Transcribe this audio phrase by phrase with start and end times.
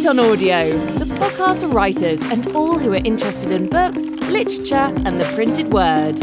[0.00, 4.90] Write on Audio, the podcast for writers and all who are interested in books, literature,
[5.04, 6.18] and the printed word.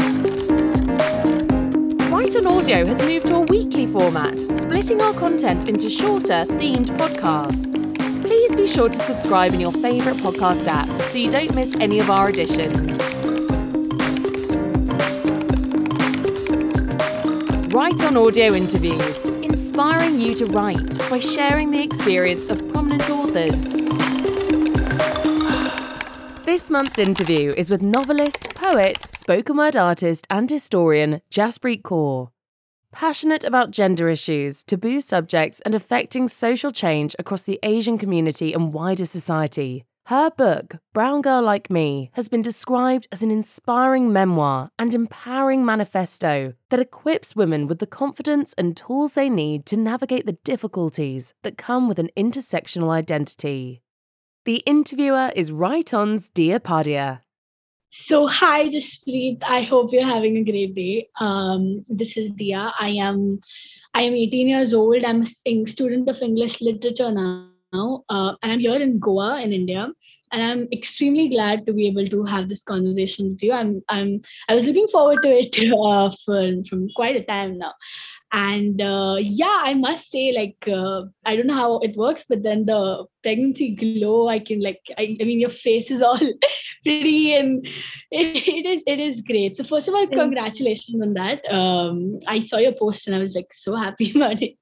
[2.10, 6.86] Write on Audio has moved to a weekly format, splitting our content into shorter, themed
[6.98, 7.94] podcasts.
[8.24, 12.00] Please be sure to subscribe in your favourite podcast app so you don't miss any
[12.00, 12.98] of our editions.
[17.72, 19.24] Write on Audio interviews,
[19.78, 23.74] inspiring you to write by sharing the experience of prominent authors.
[26.44, 32.30] This month's interview is with novelist, poet, spoken word artist, and historian Jaspreet Kaur.
[32.90, 38.74] Passionate about gender issues, taboo subjects, and affecting social change across the Asian community and
[38.74, 44.70] wider society, her book, Brown Girl Like Me, has been described as an inspiring memoir
[44.78, 50.24] and empowering manifesto that equips women with the confidence and tools they need to navigate
[50.24, 53.82] the difficulties that come with an intersectional identity.
[54.46, 57.20] The interviewer is Write On's Dia Padia.
[57.90, 59.42] So, hi, Jaspreet.
[59.42, 61.10] I hope you're having a great day.
[61.20, 62.72] Um, this is Dia.
[62.80, 63.40] I am,
[63.92, 65.04] I am 18 years old.
[65.04, 69.52] I'm a student of English literature now now, uh, and I'm here in Goa in
[69.52, 69.88] India,
[70.32, 73.52] and I'm extremely glad to be able to have this conversation with you.
[73.52, 77.74] I'm I'm I was looking forward to it uh, for from quite a time now,
[78.32, 82.42] and uh, yeah i must say like uh, i don't know how it works but
[82.42, 86.18] then the pregnancy glow i can like i, I mean your face is all
[86.84, 87.66] pretty and
[88.10, 89.56] it, it is it is great.
[89.56, 91.40] So first of all congratulations on that.
[91.52, 94.54] Um i saw your post and i was like so happy about it.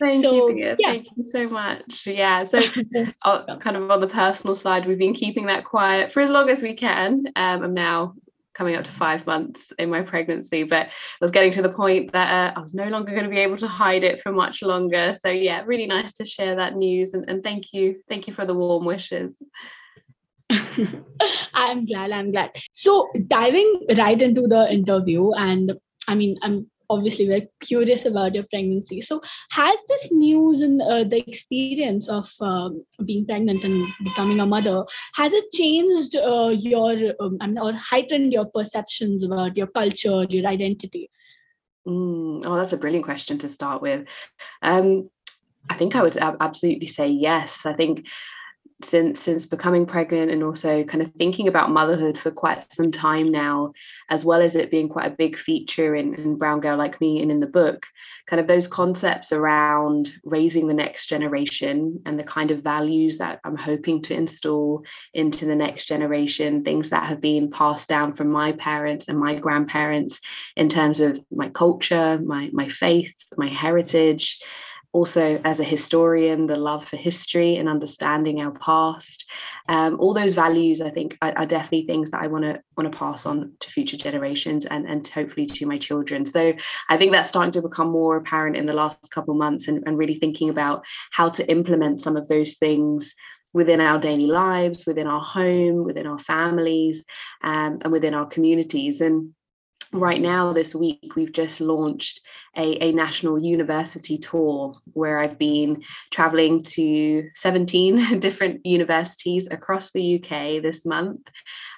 [0.00, 0.92] Thank so, you yeah.
[0.92, 2.06] thank you so much.
[2.06, 2.62] Yeah so
[3.24, 6.48] uh, kind of on the personal side we've been keeping that quiet for as long
[6.48, 8.14] as we can um, i'm now
[8.54, 12.12] coming up to five months in my pregnancy, but I was getting to the point
[12.12, 14.62] that uh, I was no longer going to be able to hide it for much
[14.62, 15.14] longer.
[15.18, 18.00] So yeah, really nice to share that news and, and thank you.
[18.08, 19.40] Thank you for the warm wishes.
[21.54, 22.50] I'm glad, I'm glad.
[22.72, 25.72] So diving right into the interview and
[26.08, 29.00] I mean, I'm obviously we're curious about your pregnancy.
[29.00, 29.20] So
[29.50, 34.84] has this news and uh, the experience of um, being pregnant and becoming a mother
[35.14, 41.10] has it changed uh, your um, or heightened your perceptions about your culture your identity?
[41.86, 44.06] Mm, oh that's a brilliant question to start with.
[44.62, 45.10] Um,
[45.70, 47.66] i think i would absolutely say yes.
[47.66, 48.06] I think
[48.84, 53.30] since since becoming pregnant and also kind of thinking about motherhood for quite some time
[53.30, 53.72] now
[54.10, 57.22] as well as it being quite a big feature in, in brown girl like me
[57.22, 57.86] and in the book
[58.26, 63.40] kind of those concepts around raising the next generation and the kind of values that
[63.44, 64.82] i'm hoping to install
[65.14, 69.34] into the next generation things that have been passed down from my parents and my
[69.34, 70.20] grandparents
[70.56, 74.40] in terms of my culture my my faith my heritage
[74.92, 79.28] also as a historian the love for history and understanding our past.
[79.68, 82.90] Um, all those values i think are, are definitely things that i want to want
[82.90, 86.26] to pass on to future generations and and hopefully to my children.
[86.26, 86.52] So
[86.88, 89.82] i think that's starting to become more apparent in the last couple of months and,
[89.86, 93.14] and really thinking about how to implement some of those things
[93.54, 97.04] within our daily lives within our home within our families
[97.42, 99.00] um, and within our communities.
[99.00, 99.34] And
[99.92, 102.20] right now this week we've just launched
[102.56, 110.16] a, a, national university tour where i've been traveling to 17 different universities across the
[110.16, 111.30] uk this month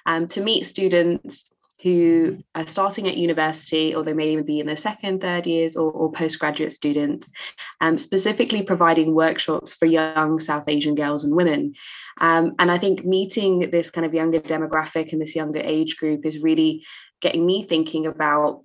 [0.05, 4.65] um, to meet students who are starting at university or they may even be in
[4.65, 7.29] their second third years or, or postgraduate students
[7.81, 11.73] um, specifically providing workshops for young south asian girls and women.
[12.21, 16.25] Um, and I think meeting this kind of younger demographic and this younger age group
[16.25, 16.85] is really
[17.25, 18.63] getting me thinking about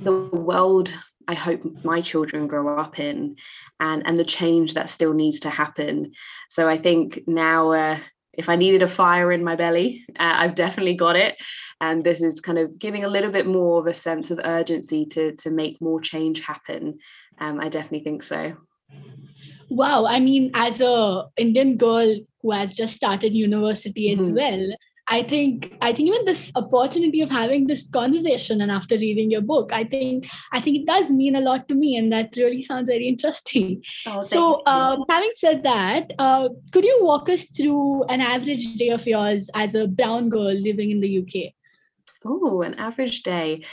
[0.00, 0.16] the
[0.48, 0.94] world
[1.30, 3.36] I hope my children grow up in
[3.78, 6.10] and, and the change that still needs to happen.
[6.48, 7.98] So I think now, uh,
[8.32, 11.36] if I needed a fire in my belly, uh, I've definitely got it.
[11.80, 15.06] And this is kind of giving a little bit more of a sense of urgency
[15.06, 16.98] to, to make more change happen.
[17.38, 18.56] Um, I definitely think so.
[19.68, 20.06] Wow.
[20.06, 22.12] I mean, as a Indian girl
[22.42, 24.34] who has just started university as mm-hmm.
[24.34, 24.76] well,
[25.10, 29.40] I think I think even this opportunity of having this conversation and after reading your
[29.40, 32.62] book, I think I think it does mean a lot to me, and that really
[32.62, 33.82] sounds very interesting.
[34.06, 38.88] Oh, so, um, having said that, uh, could you walk us through an average day
[38.90, 41.52] of yours as a brown girl living in the UK?
[42.24, 43.64] Oh, an average day.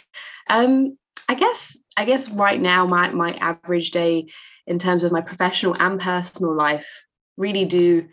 [0.49, 0.97] Um,
[1.29, 4.25] I guess I guess right now my my average day
[4.65, 6.89] in terms of my professional and personal life
[7.37, 8.07] really do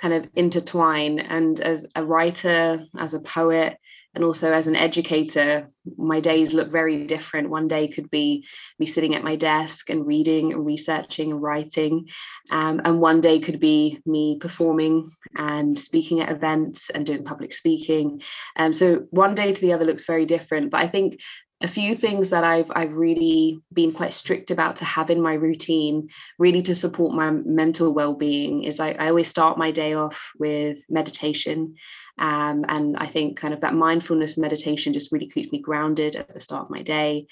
[0.00, 1.18] kind of intertwine.
[1.20, 3.76] And as a writer, as a poet,
[4.14, 7.48] and also as an educator my days look very different.
[7.48, 8.44] One day could be
[8.78, 12.06] me sitting at my desk and reading and researching and writing.
[12.50, 17.52] Um, and one day could be me performing and speaking at events and doing public
[17.52, 18.20] speaking.
[18.56, 20.70] Um, so one day to the other looks very different.
[20.70, 21.20] But i think
[21.62, 25.34] a few things that I've I've really been quite strict about to have in my
[25.34, 26.08] routine,
[26.38, 30.78] really to support my mental well-being, is I, I always start my day off with
[30.88, 31.74] meditation.
[32.18, 36.32] Um, and I think kind of that mindfulness meditation just really keeps me grounded at
[36.32, 37.26] the start of my day.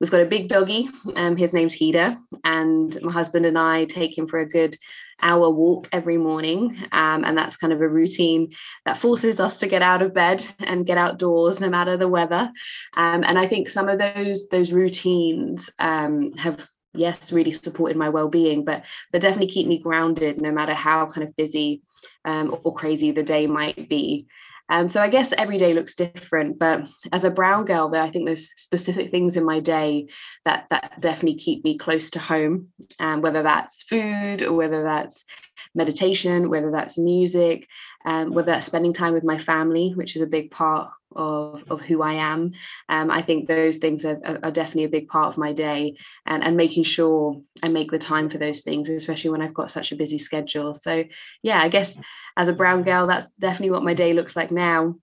[0.00, 0.88] We've got a big doggy.
[1.14, 4.76] Um, his name's Hida, and my husband and I take him for a good
[5.22, 6.76] hour walk every morning.
[6.92, 8.52] Um, and that's kind of a routine
[8.84, 12.50] that forces us to get out of bed and get outdoors no matter the weather.
[12.96, 18.08] Um, and I think some of those those routines um, have yes really supported my
[18.08, 18.82] well-being but
[19.12, 21.82] but definitely keep me grounded no matter how kind of busy
[22.24, 24.26] um, or crazy the day might be
[24.70, 28.10] um, so I guess every day looks different, but as a brown girl, there I
[28.10, 30.06] think there's specific things in my day
[30.44, 32.68] that that definitely keep me close to home,
[33.00, 35.24] um, whether that's food or whether that's
[35.74, 37.66] meditation, whether that's music,
[38.04, 41.80] um, whether that's spending time with my family, which is a big part of, of
[41.80, 42.52] who I am.
[42.88, 45.96] Um, I think those things are, are, definitely a big part of my day
[46.26, 49.70] and, and making sure I make the time for those things, especially when I've got
[49.70, 50.74] such a busy schedule.
[50.74, 51.04] So,
[51.42, 51.98] yeah, I guess
[52.36, 54.94] as a brown girl, that's definitely what my day looks like now.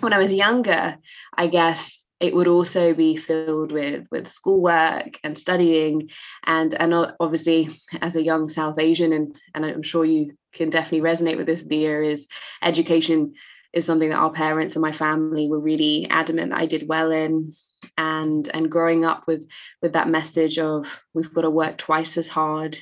[0.00, 0.96] When I was younger,
[1.36, 6.10] I guess it would also be filled with with schoolwork and studying
[6.44, 7.70] and and obviously
[8.02, 11.64] as a young south asian and and i'm sure you can definitely resonate with this
[11.64, 12.26] Dia is
[12.62, 13.34] education
[13.72, 17.10] is something that our parents and my family were really adamant that I did well
[17.10, 17.54] in
[17.96, 19.46] and and growing up with
[19.82, 22.76] with that message of we've got to work twice as hard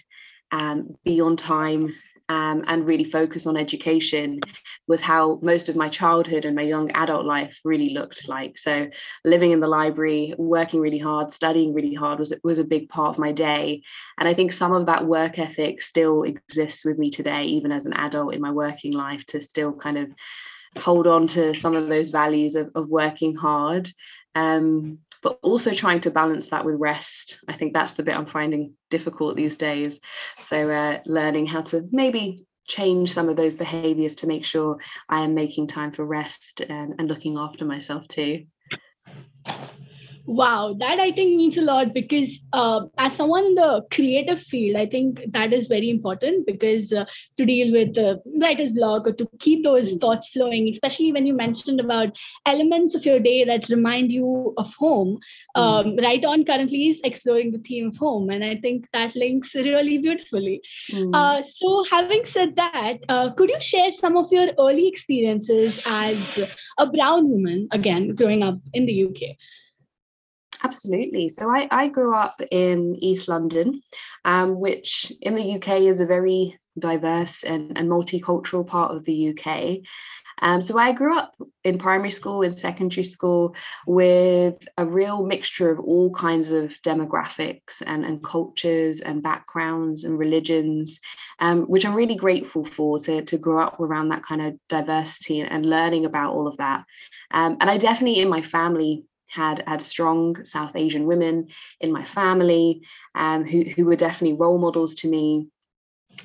[0.50, 1.94] and be on time
[2.30, 4.40] um, and really focus on education
[4.86, 8.58] was how most of my childhood and my young adult life really looked like.
[8.58, 8.90] So
[9.24, 13.10] living in the library, working really hard, studying really hard was was a big part
[13.10, 13.82] of my day.
[14.18, 17.86] And I think some of that work ethic still exists with me today, even as
[17.86, 20.10] an adult in my working life, to still kind of
[20.78, 23.88] hold on to some of those values of, of working hard
[24.34, 27.40] um, but also trying to balance that with rest.
[27.48, 29.98] I think that's the bit i'm finding difficult these days.
[30.38, 34.78] So uh, learning how to maybe change some of those behaviors to make sure
[35.08, 38.44] i am making time for rest and, and looking after myself too
[40.28, 44.76] Wow, that I think means a lot because uh, as someone in the creative field,
[44.76, 47.06] I think that is very important because uh,
[47.38, 50.00] to deal with the writer's block or to keep those mm.
[50.02, 52.14] thoughts flowing, especially when you mentioned about
[52.44, 55.18] elements of your day that remind you of home.
[55.56, 55.62] Mm.
[55.62, 59.54] Um, Write On currently is exploring the theme of home, and I think that links
[59.54, 60.60] really beautifully.
[60.92, 61.14] Mm.
[61.14, 66.18] Uh, so, having said that, uh, could you share some of your early experiences as
[66.76, 69.38] a brown woman, again, growing up in the UK?
[70.64, 71.28] Absolutely.
[71.28, 73.80] So I, I grew up in East London,
[74.24, 79.30] um, which in the UK is a very diverse and, and multicultural part of the
[79.30, 79.78] UK.
[80.40, 81.34] Um, so I grew up
[81.64, 83.56] in primary school and secondary school
[83.86, 90.18] with a real mixture of all kinds of demographics and, and cultures and backgrounds and
[90.18, 91.00] religions,
[91.40, 95.40] um, which I'm really grateful for to, to grow up around that kind of diversity
[95.40, 96.84] and, and learning about all of that.
[97.32, 101.48] Um, and I definitely in my family had had strong South Asian women
[101.80, 102.82] in my family
[103.14, 105.48] um, who, who were definitely role models to me.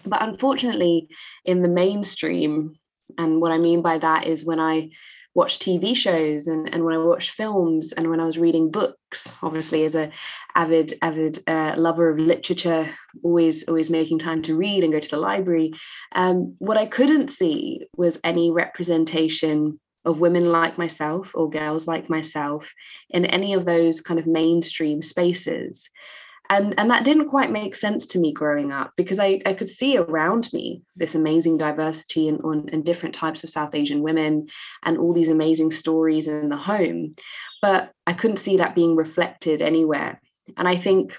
[0.05, 1.10] But unfortunately,
[1.45, 2.75] in the mainstream,
[3.17, 4.89] and what I mean by that is when I
[5.36, 9.36] watch TV shows and, and when I watch films and when I was reading books,
[9.41, 10.12] obviously as a
[10.55, 12.89] avid avid uh, lover of literature,
[13.24, 15.74] always always making time to read and go to the library.
[16.13, 22.10] Um, what I couldn't see was any representation of women like myself or girls like
[22.10, 22.74] myself
[23.10, 25.89] in any of those kind of mainstream spaces.
[26.50, 29.69] And and that didn't quite make sense to me growing up because I, I could
[29.69, 32.41] see around me this amazing diversity and,
[32.72, 34.48] and different types of South Asian women
[34.83, 37.15] and all these amazing stories in the home.
[37.62, 40.22] But I couldn't see that being reflected anywhere.
[40.57, 41.17] And I think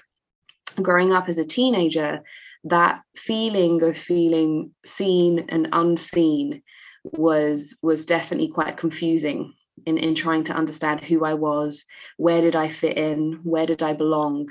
[0.81, 2.21] growing up as a teenager
[2.65, 6.61] that feeling of feeling seen and unseen
[7.13, 9.53] was was definitely quite confusing
[9.85, 11.85] in, in trying to understand who I was,
[12.17, 14.49] where did I fit in, where did I belong.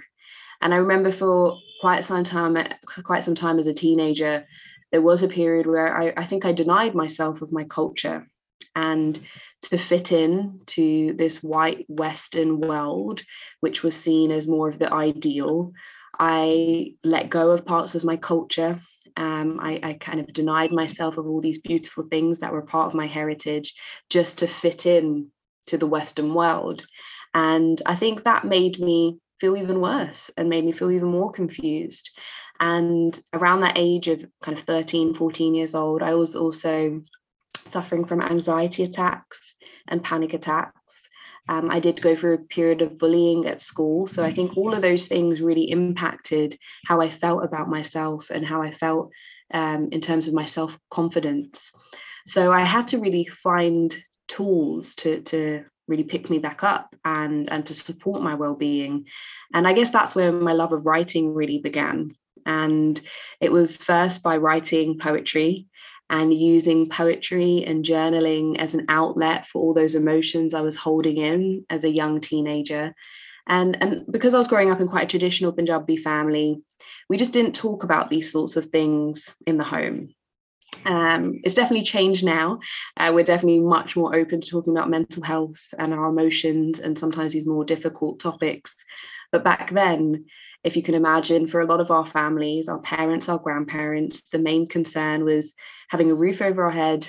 [0.61, 2.57] And I remember for quite some time,
[3.05, 4.47] quite some time as a teenager,
[4.93, 8.29] there was a period where I, I think I denied myself of my culture
[8.77, 9.19] and
[9.63, 13.23] to fit in to this white Western world,
[13.61, 15.73] which was seen as more of the ideal.
[16.19, 18.81] I let go of parts of my culture
[19.17, 22.89] um, I, I, kind of denied myself of all these beautiful things that were part
[22.89, 23.75] of my heritage
[24.11, 25.29] just to fit in
[25.69, 26.85] to the Western world.
[27.33, 31.33] And I think that made me feel even worse and made me feel even more
[31.33, 32.11] confused.
[32.61, 37.03] And around that age of kind of 13, 14 years old, I was also
[37.67, 39.55] suffering from anxiety attacks
[39.89, 41.09] and panic attacks.
[41.49, 44.07] Um, I did go through a period of bullying at school.
[44.07, 48.47] So I think all of those things really impacted how I felt about myself and
[48.47, 49.11] how I felt
[49.53, 51.71] um, in terms of my self confidence.
[52.27, 53.95] So I had to really find
[54.29, 59.07] tools to, to really pick me back up and, and to support my well being.
[59.53, 62.17] And I guess that's where my love of writing really began.
[62.47, 62.99] And
[63.41, 65.67] it was first by writing poetry
[66.11, 71.17] and using poetry and journaling as an outlet for all those emotions I was holding
[71.17, 72.95] in as a young teenager.
[73.47, 76.63] And, and because I was growing up in quite a traditional Punjabi family,
[77.09, 80.15] we just didn't talk about these sorts of things in the home.
[80.85, 82.59] Um, it's definitely changed now.
[82.97, 86.99] Uh, we're definitely much more open to talking about mental health and our emotions and
[86.99, 88.75] sometimes these more difficult topics.
[89.33, 90.27] But back then,
[90.65, 94.39] if you can imagine, for a lot of our families, our parents, our grandparents, the
[94.39, 95.55] main concern was
[95.89, 97.07] having a roof over our head,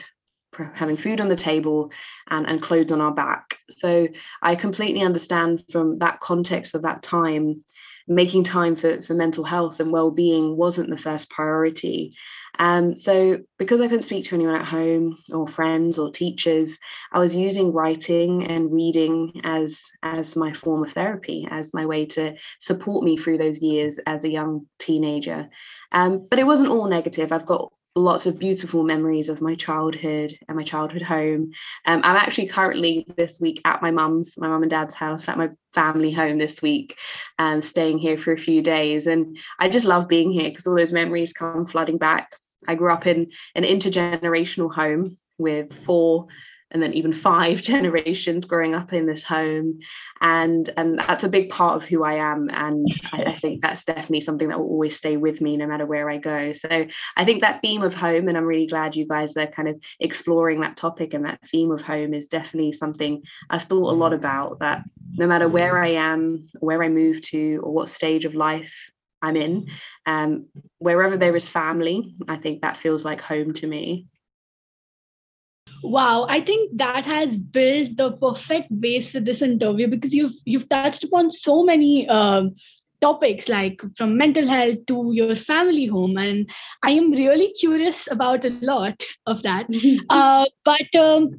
[0.73, 1.91] having food on the table,
[2.29, 3.57] and, and clothes on our back.
[3.69, 4.07] So
[4.41, 7.63] I completely understand from that context of that time,
[8.07, 12.15] making time for, for mental health and well-being wasn't the first priority.
[12.59, 16.77] Um, so because I couldn't speak to anyone at home or friends or teachers,
[17.11, 22.05] I was using writing and reading as as my form of therapy, as my way
[22.07, 25.49] to support me through those years as a young teenager.
[25.91, 27.31] Um, but it wasn't all negative.
[27.31, 31.51] I've got lots of beautiful memories of my childhood and my childhood home.
[31.85, 35.37] Um, I'm actually currently this week at my mum's, my mum and dad's house, at
[35.37, 36.97] my family home this week,
[37.39, 39.07] um, staying here for a few days.
[39.07, 42.35] And I just love being here because all those memories come flooding back.
[42.67, 46.27] I grew up in an intergenerational home with four
[46.71, 49.79] and then even five generations growing up in this home.
[50.21, 52.49] And and that's a big part of who i am.
[52.51, 55.85] And I, I, think that's definitely something that will always stay with me no matter
[55.85, 56.53] where i go.
[56.53, 59.67] So i think that theme of home and i'm really glad you guys are kind
[59.67, 63.95] of exploring that topic and that theme of home is definitely something i've thought a
[63.95, 68.25] lot about that no matter where i am where i move to or what stage
[68.25, 68.91] of life
[69.25, 69.67] I'm in.
[70.05, 70.45] Um,
[70.77, 74.07] wherever there is family, I think that feels like home to me.
[75.83, 80.69] Wow, I think that has built the perfect base for this interview because you've you've
[80.69, 82.43] touched upon so many uh,
[83.01, 86.49] topics like from mental health to your family home, and
[86.83, 89.67] I am really curious about a lot of that.
[90.09, 91.31] uh, but um,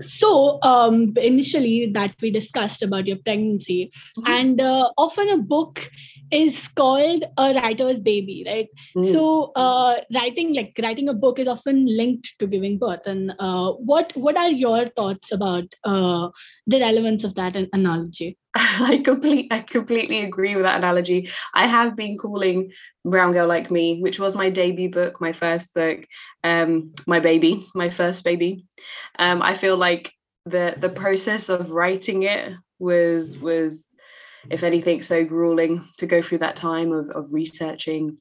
[0.00, 4.32] so um, initially that we discussed about your pregnancy, mm-hmm.
[4.32, 5.88] and uh, often a book
[6.30, 9.12] is called a writer's baby right mm.
[9.12, 13.70] so uh, writing like writing a book is often linked to giving birth and uh,
[13.72, 16.28] what what are your thoughts about uh,
[16.66, 21.28] the relevance of that analogy I complete I completely agree with that analogy.
[21.52, 22.72] I have been calling
[23.04, 26.06] Brown Girl Like Me, which was my debut book, my first book,
[26.42, 28.65] um, my baby, my first baby.
[29.18, 30.12] Um, I feel like
[30.44, 33.86] the the process of writing it was was
[34.50, 38.18] if anything, so grueling to go through that time of, of researching,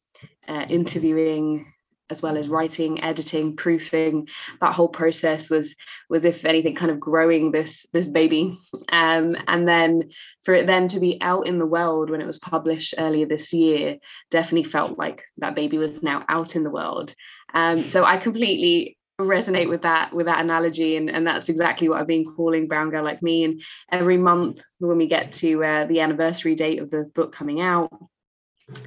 [0.48, 1.72] uh, interviewing,
[2.10, 4.28] as well as writing, editing, proofing.
[4.62, 5.76] That whole process was
[6.10, 8.58] was, if anything, kind of growing this this baby.
[8.90, 10.10] Um, and then
[10.44, 13.54] for it then to be out in the world when it was published earlier this
[13.54, 13.98] year,
[14.30, 17.14] definitely felt like that baby was now out in the world.
[17.54, 22.02] Um, so I completely resonate with that with that analogy and, and that's exactly what
[22.02, 23.46] I've been calling brown girl like me.
[23.46, 27.62] And every month when we get to uh, the anniversary date of the book coming
[27.62, 27.92] out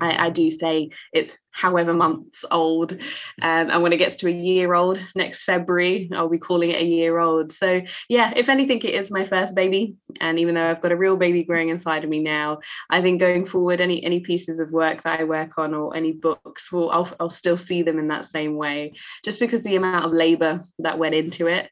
[0.00, 2.92] I, I, do say it's however months old.
[2.92, 6.82] Um, and when it gets to a year old next February, I'll be calling it
[6.82, 7.52] a year old.
[7.52, 9.94] So, yeah, if anything, it is my first baby.
[10.20, 12.58] And even though I've got a real baby growing inside of me now,
[12.90, 16.12] I think going forward, any any pieces of work that I work on or any
[16.12, 18.94] books, will I'll, I'll still see them in that same way,
[19.24, 21.70] just because the amount of labor that went into it.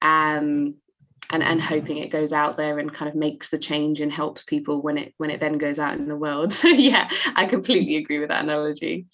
[0.00, 0.76] Um,
[1.32, 4.42] and and hoping it goes out there and kind of makes the change and helps
[4.42, 6.52] people when it when it then goes out in the world.
[6.58, 9.06] So yeah i completely agree with that analogy.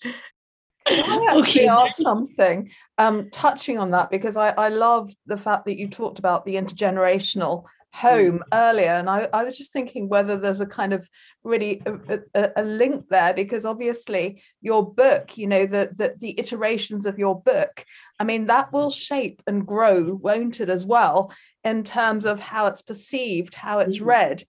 [0.86, 5.78] I actually ask something um, touching on that because I, I love the fact that
[5.78, 8.42] you talked about the intergenerational home mm.
[8.52, 11.08] earlier and I, I was just thinking whether there's a kind of
[11.44, 16.34] really a, a, a, link there because obviously your book you know the, the the
[16.36, 17.84] iterations of your book
[18.18, 21.32] i mean that will shape and grow won't it as well
[21.64, 24.08] in terms of how it's perceived how it's mm-hmm.
[24.08, 24.42] read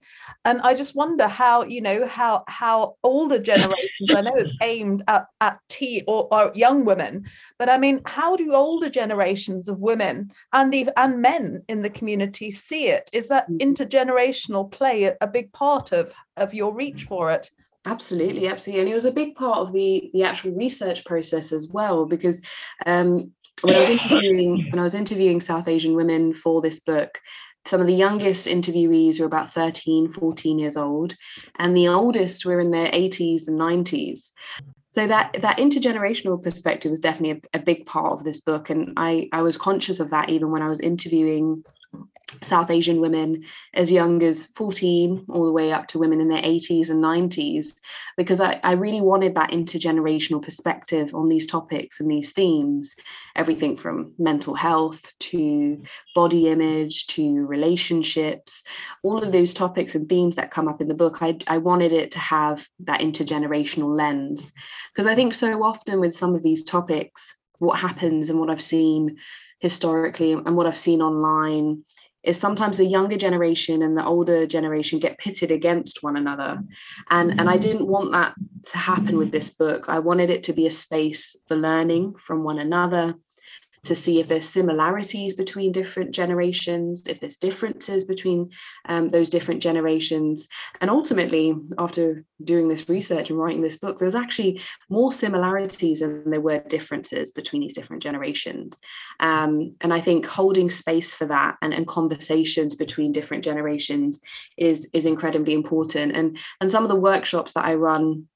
[0.43, 5.03] and i just wonder how you know how how older generations i know it's aimed
[5.07, 7.25] at at tea or, or young women
[7.57, 11.89] but i mean how do older generations of women and even and men in the
[11.89, 13.57] community see it is that mm-hmm.
[13.57, 17.50] intergenerational play a, a big part of of your reach for it
[17.86, 21.69] absolutely absolutely and it was a big part of the the actual research process as
[21.72, 22.41] well because
[22.86, 23.31] um
[23.62, 27.19] when I was interviewing when I was interviewing South Asian women for this book,
[27.65, 31.15] some of the youngest interviewees were about 13, 14 years old,
[31.57, 34.31] and the oldest were in their 80s and 90s.
[34.91, 38.93] So that that intergenerational perspective was definitely a, a big part of this book, and
[38.95, 41.63] I I was conscious of that even when I was interviewing
[42.41, 46.41] South Asian women as young as 14, all the way up to women in their
[46.41, 47.67] 80s and 90s,
[48.17, 52.96] because I, I, really wanted that intergenerational perspective on these topics and these themes
[53.36, 55.82] everything from mental health to
[56.15, 58.63] body image to relationships,
[59.03, 61.17] all of those topics and themes that come up in the book.
[61.22, 64.51] I, I wanted it to have that intergenerational lens,
[64.91, 68.63] because I think so often with some of these topics, what happens and what I've
[68.63, 69.17] seen
[69.60, 71.84] historically and what I've seen online
[72.25, 76.62] is sometimes the younger generation and the older generation get pitted against one another.
[77.10, 77.62] And and i mm.
[77.62, 78.36] didn't want that
[78.72, 79.86] to happen with this book.
[79.88, 83.15] I wanted it to be a space for learning from one another
[83.86, 88.50] to see if there's similarities between different generations, if there's differences between
[88.89, 90.48] um, those different generations.
[90.82, 96.30] And ultimately, after doing this research and writing this book, there's actually more similarities than
[96.30, 98.77] there were differences between these different generations.
[99.20, 104.20] Um, and I think holding space for that and, and conversations between different generations
[104.58, 106.15] is, is incredibly important.
[106.15, 108.27] And, and some of the workshops that I run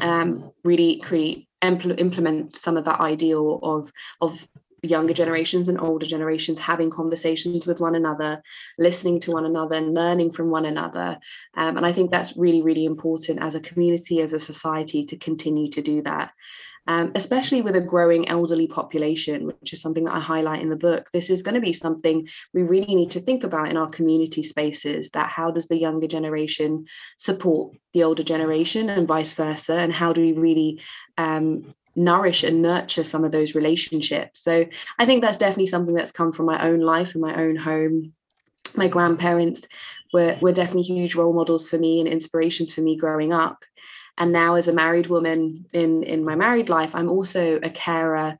[0.00, 4.46] um, really really implement some of that ideal of of
[4.84, 8.42] younger generations and older generations having conversations with one another,
[8.78, 11.18] listening to one another, and learning from one another.
[11.54, 15.16] Um, and I think that's really, really important as a community, as a society, to
[15.16, 16.32] continue to do that.
[16.86, 20.76] Um, especially with a growing elderly population, which is something that I highlight in the
[20.76, 21.10] book.
[21.12, 24.42] This is going to be something we really need to think about in our community
[24.42, 26.84] spaces that how does the younger generation
[27.16, 29.76] support the older generation and vice versa?
[29.76, 30.82] And how do we really
[31.16, 34.40] um, nourish and nurture some of those relationships.
[34.40, 34.66] So
[34.98, 38.12] I think that's definitely something that's come from my own life and my own home.
[38.76, 39.66] My grandparents
[40.12, 43.64] were, were definitely huge role models for me and inspirations for me growing up.
[44.16, 48.38] And now, as a married woman in, in my married life, I'm also a carer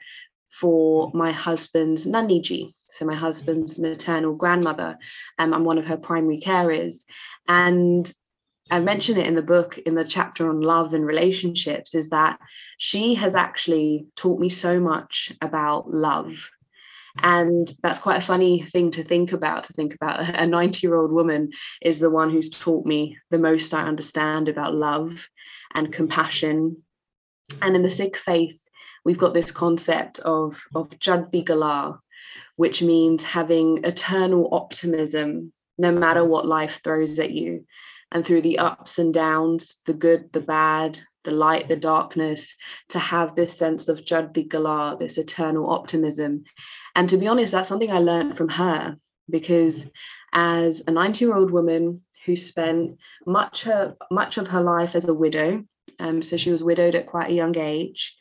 [0.50, 4.96] for my husband's naniji, so my husband's maternal grandmother.
[5.36, 7.04] Um, I'm one of her primary carers.
[7.48, 8.12] And
[8.70, 12.38] I mention it in the book in the chapter on love and relationships is that
[12.78, 16.50] she has actually taught me so much about love.
[17.18, 20.96] And that's quite a funny thing to think about to think about a 90 year
[20.96, 21.50] old woman
[21.82, 25.28] is the one who's taught me the most I understand about love
[25.74, 26.82] and compassion.
[27.60, 28.66] And in the Sikh faith,
[29.04, 32.00] we've got this concept of, of Chardi Kala,
[32.56, 37.64] which means having eternal optimism no matter what life throws at you
[38.12, 42.54] and through the ups and downs, the good, the bad, the light, the darkness,
[42.90, 46.44] to have this sense of Chardi Kala, this eternal optimism.
[46.94, 48.96] And to be honest, that's something I learned from her
[49.30, 49.90] because
[50.32, 55.06] as a 90 year old woman who spent much her much of her life as
[55.06, 55.64] a widow,
[55.98, 58.16] um, so she was widowed at quite a young age.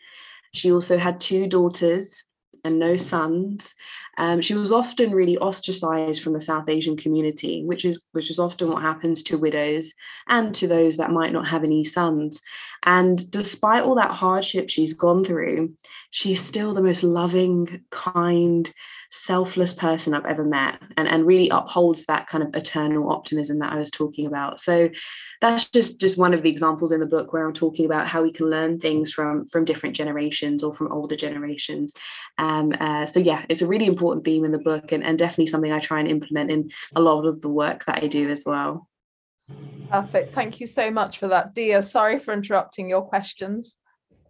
[0.54, 2.24] She also had two daughters
[2.63, 3.76] and no sons.
[4.17, 8.39] Um, she was often really ostracized from the South Asian community, which is which is
[8.39, 9.91] often what happens to widows
[10.28, 12.41] and to those that might not have any sons.
[12.84, 15.73] And despite all that hardship she's gone through,
[16.12, 18.71] she's still the most loving, kind,
[19.15, 23.71] selfless person I've ever met, and, and really upholds that kind of eternal optimism that
[23.71, 24.60] I was talking about.
[24.60, 24.89] So
[25.39, 28.23] that's just just one of the examples in the book where I'm talking about how
[28.23, 31.93] we can learn things from from different generations or from older generations.
[32.39, 35.47] Um, uh, so yeah, it's a really important theme in the book and, and definitely
[35.47, 38.43] something I try and implement in a lot of the work that I do as
[38.45, 38.88] well.
[39.91, 40.34] Perfect.
[40.34, 41.84] Thank you so much for that, Dia.
[41.84, 43.78] Sorry for interrupting your questions.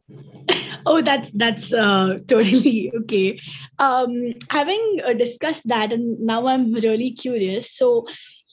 [0.86, 3.40] oh that's that's uh, totally okay
[3.80, 8.06] um having uh, discussed that and now i'm really curious so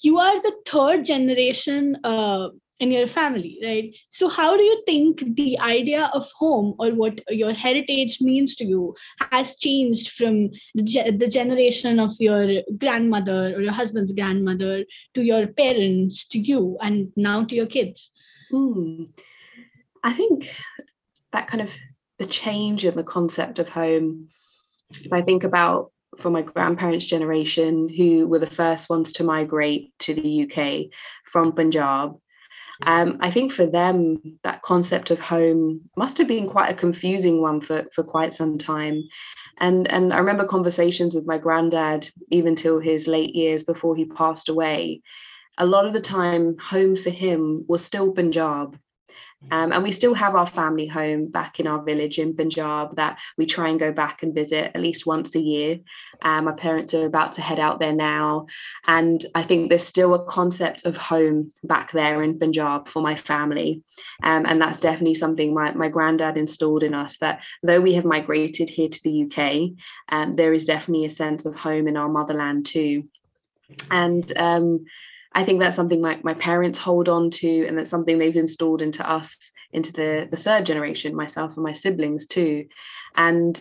[0.02, 2.48] you are the third generation uh,
[2.80, 3.94] in your family, right?
[4.10, 8.64] So, how do you think the idea of home or what your heritage means to
[8.64, 8.94] you
[9.30, 14.84] has changed from the, ge- the generation of your grandmother or your husband's grandmother
[15.14, 18.10] to your parents, to you, and now to your kids?
[18.50, 19.04] Hmm.
[20.02, 20.50] I think
[21.32, 21.72] that kind of
[22.18, 24.28] the change in the concept of home,
[25.00, 29.92] if I think about for my grandparents' generation, who were the first ones to migrate
[30.00, 30.90] to the UK
[31.24, 32.16] from Punjab.
[32.86, 37.42] Um, I think for them, that concept of home must have been quite a confusing
[37.42, 39.02] one for, for quite some time.
[39.58, 44.06] And, and I remember conversations with my granddad, even till his late years before he
[44.06, 45.02] passed away.
[45.58, 48.78] A lot of the time, home for him was still Punjab.
[49.50, 53.18] Um, and we still have our family home back in our village in Punjab that
[53.38, 55.78] we try and go back and visit at least once a year.
[56.20, 58.46] Um, my parents are about to head out there now.
[58.86, 63.16] And I think there's still a concept of home back there in Punjab for my
[63.16, 63.82] family.
[64.22, 68.04] Um, and that's definitely something my, my granddad installed in us that though we have
[68.04, 69.70] migrated here to the UK,
[70.10, 73.04] um, there is definitely a sense of home in our motherland too.
[73.90, 74.84] And um,
[75.32, 78.82] I think that's something my, my parents hold on to, and that's something they've installed
[78.82, 79.36] into us,
[79.72, 82.66] into the, the third generation, myself and my siblings too.
[83.14, 83.60] And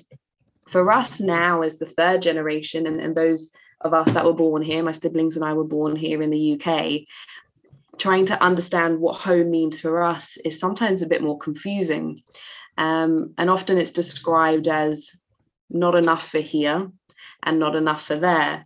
[0.67, 3.51] for us now, as the third generation, and, and those
[3.82, 6.60] of us that were born here, my siblings and I were born here in the
[6.60, 7.01] UK,
[7.99, 12.21] trying to understand what home means for us is sometimes a bit more confusing.
[12.77, 15.12] Um, and often it's described as
[15.69, 16.89] not enough for here
[17.43, 18.65] and not enough for there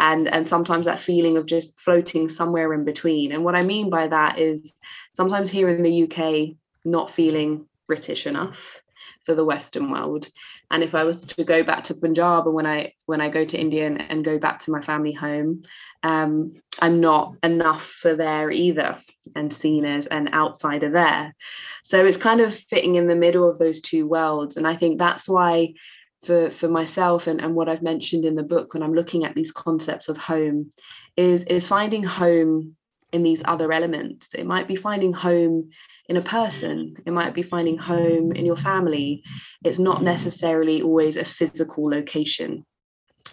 [0.00, 3.30] and and sometimes that feeling of just floating somewhere in between.
[3.32, 4.72] And what i mean by that is
[5.12, 8.80] sometimes here in the uk not feeling british enough
[9.26, 10.28] for the western world.
[10.70, 13.44] And if i was to go back to punjab and when i when i go
[13.44, 15.62] to india and, and go back to my family home
[16.02, 18.96] um, i'm not enough for there either
[19.36, 21.34] and seen as an outsider there.
[21.84, 24.56] So it's kind of fitting in the middle of those two worlds.
[24.56, 25.74] And i think that's why
[26.22, 29.34] for for myself and, and what I've mentioned in the book when I'm looking at
[29.34, 30.70] these concepts of home
[31.16, 32.76] is is finding home
[33.12, 34.28] in these other elements.
[34.34, 35.70] It might be finding home
[36.08, 39.22] in a person, it might be finding home in your family.
[39.64, 42.64] It's not necessarily always a physical location.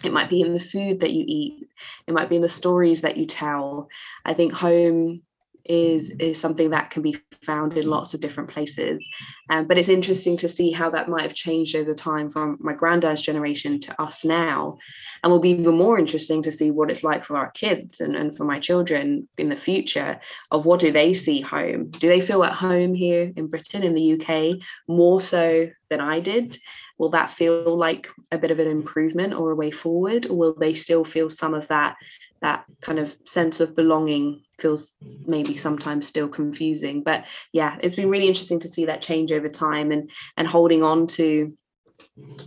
[0.04, 1.68] It might be in the food that you eat,
[2.06, 3.88] it might be in the stories that you tell.
[4.24, 5.22] I think home
[5.68, 9.06] is is something that can be found in lots of different places.
[9.50, 12.72] Um, but it's interesting to see how that might have changed over time from my
[12.72, 14.78] granddad's generation to us now.
[15.22, 18.14] And will be even more interesting to see what it's like for our kids and,
[18.14, 20.20] and for my children in the future
[20.52, 21.90] of what do they see home?
[21.90, 26.20] Do they feel at home here in britain in the uk more so than i
[26.20, 26.56] did
[26.98, 30.26] will that feel like a bit of an improvement or a way forward?
[30.26, 31.96] Or will they still feel some of that
[32.40, 34.94] that kind of sense of belonging feels
[35.26, 37.02] maybe sometimes still confusing?
[37.02, 40.82] But yeah it's been really interesting to see that change over time and and holding
[40.82, 41.56] on to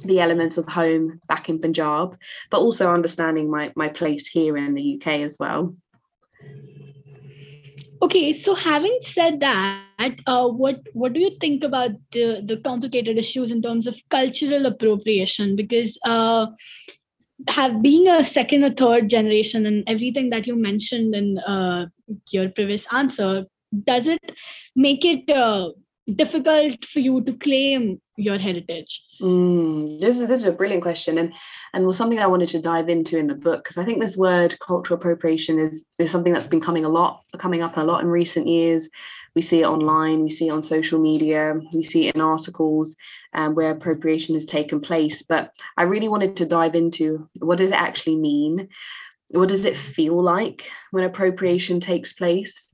[0.04, 2.18] the elements of home back in punjab
[2.50, 5.76] but also understanding my my place here in the uk as well
[8.02, 9.82] okay so having said that
[10.28, 14.66] uh, what what do you think about the the complicated issues in terms of cultural
[14.66, 15.56] appropriation?
[15.56, 16.48] Because uh,
[17.48, 21.86] have being a second or third generation and everything that you mentioned in uh,
[22.32, 23.46] your previous answer
[23.86, 24.32] does it
[24.76, 25.70] make it uh,
[26.16, 31.18] difficult for you to claim your heritage mm, this is this is a brilliant question
[31.18, 31.34] and
[31.74, 34.18] and was something i wanted to dive into in the book because i think this
[34.18, 38.02] word cultural appropriation is is something that's been coming a lot coming up a lot
[38.02, 38.90] in recent years
[39.36, 42.96] we see it online, we see it on social media, we see it in articles
[43.34, 45.22] um, where appropriation has taken place.
[45.22, 48.68] But I really wanted to dive into what does it actually mean?
[49.30, 52.68] What does it feel like when appropriation takes place?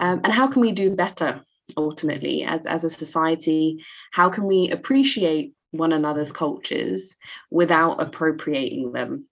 [0.00, 1.42] Um, and how can we do better
[1.76, 3.84] ultimately as, as a society?
[4.12, 7.16] How can we appreciate one another's cultures
[7.50, 9.26] without appropriating them?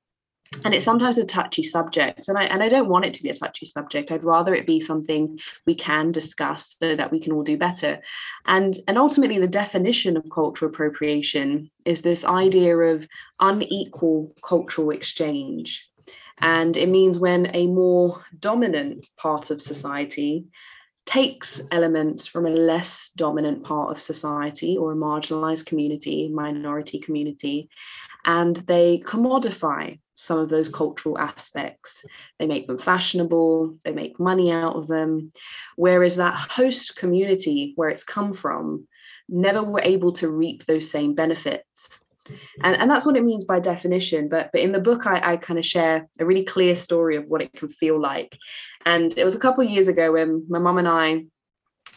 [0.65, 3.29] and it's sometimes a touchy subject and I and I don't want it to be
[3.29, 7.33] a touchy subject I'd rather it be something we can discuss so that we can
[7.33, 8.01] all do better
[8.47, 13.07] and and ultimately the definition of cultural appropriation is this idea of
[13.39, 15.89] unequal cultural exchange
[16.39, 20.47] and it means when a more dominant part of society
[21.07, 27.69] takes elements from a less dominant part of society or a marginalized community minority community
[28.25, 32.05] and they commodify some of those cultural aspects.
[32.39, 35.33] They make them fashionable, they make money out of them.
[35.77, 38.87] Whereas that host community where it's come from
[39.29, 42.05] never were able to reap those same benefits.
[42.63, 44.29] And, and that's what it means by definition.
[44.29, 47.25] But, but in the book, I, I kind of share a really clear story of
[47.27, 48.37] what it can feel like.
[48.85, 51.25] And it was a couple of years ago when my mum and I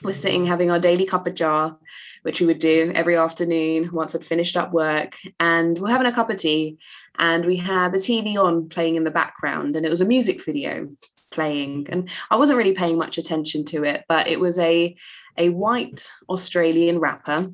[0.04, 1.78] were sitting having our daily cup of jar,
[2.24, 5.16] which we would do every afternoon once I'd finished up work.
[5.40, 6.78] And we're having a cup of tea
[7.18, 10.44] and we had the TV on playing in the background, and it was a music
[10.44, 10.90] video
[11.32, 11.88] playing.
[11.90, 14.96] And I wasn't really paying much attention to it, but it was a
[15.38, 17.52] a white Australian rapper.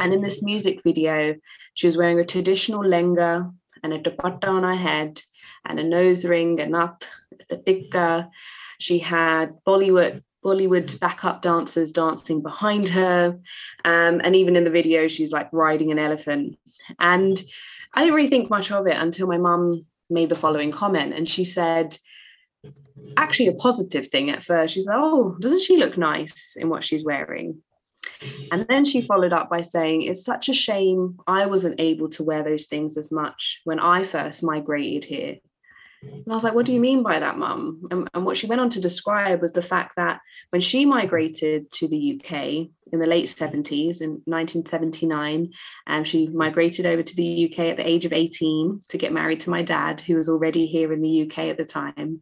[0.00, 1.36] And in this music video,
[1.74, 5.20] she was wearing a traditional lehenga and a dupatta on her head
[5.64, 7.08] and a nose ring, a nut,
[7.50, 8.30] a tikka.
[8.78, 13.38] She had Bollywood Bollywood backup dancers dancing behind her.
[13.84, 16.58] Um, and even in the video, she's like riding an elephant.
[16.98, 17.42] And
[17.94, 21.12] I didn't really think much of it until my mum made the following comment.
[21.12, 21.98] And she said,
[23.16, 24.74] actually, a positive thing at first.
[24.74, 27.60] She said, Oh, doesn't she look nice in what she's wearing?
[28.50, 32.22] And then she followed up by saying, It's such a shame I wasn't able to
[32.22, 35.36] wear those things as much when I first migrated here.
[36.02, 37.86] And I was like, what do you mean by that, mum?
[37.90, 41.70] And, and, what she went on to describe was the fact that when she migrated
[41.72, 45.52] to the UK in the late 70s, in 1979,
[45.86, 49.40] um, she migrated over to the UK at the age of 18 to get married
[49.40, 52.20] to my dad, who was already here in the UK at the time.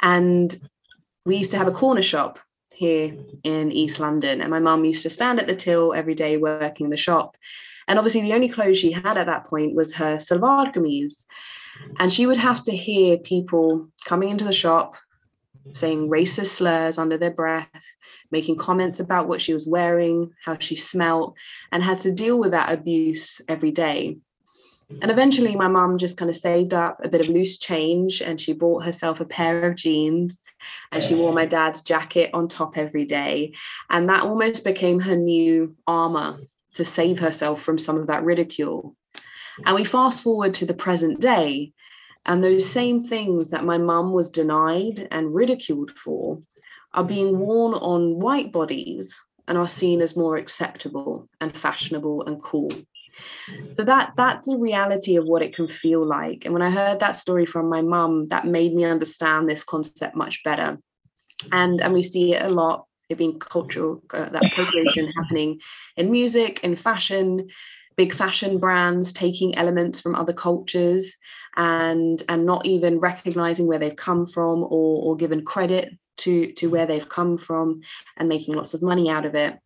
[0.00, 0.54] And
[1.24, 2.40] we used to have a corner shop
[2.74, 4.40] here in East London.
[4.40, 7.36] And my mum used to stand at the till every day working the shop.
[7.86, 11.24] And obviously, the only clothes she had at that point was her salwar kameez.
[11.98, 14.96] And she would have to hear people coming into the shop
[15.74, 17.84] saying racist slurs under their breath,
[18.30, 21.34] making comments about what she was wearing, how she smelt,
[21.70, 24.16] and had to deal with that abuse every day.
[25.00, 28.40] And eventually, my mum just kind of saved up a bit of loose change and
[28.40, 30.36] she bought herself a pair of jeans
[30.90, 33.54] and she wore my dad's jacket on top every day.
[33.88, 36.40] And that almost became her new armor
[36.74, 38.94] to save herself from some of that ridicule.
[39.64, 41.72] And we fast forward to the present day,
[42.24, 46.40] and those same things that my mum was denied and ridiculed for
[46.94, 52.40] are being worn on white bodies and are seen as more acceptable and fashionable and
[52.42, 52.70] cool.
[53.70, 56.44] So that that's the reality of what it can feel like.
[56.44, 60.16] And when I heard that story from my mum, that made me understand this concept
[60.16, 60.78] much better.
[61.50, 62.86] And and we see it a lot.
[63.08, 65.60] It being cultural uh, that appropriation happening
[65.96, 67.48] in music, in fashion,
[68.02, 71.14] big fashion brands taking elements from other cultures
[71.56, 76.66] and and not even recognizing where they've come from or, or given credit to to
[76.66, 77.80] where they've come from
[78.16, 79.56] and making lots of money out of it.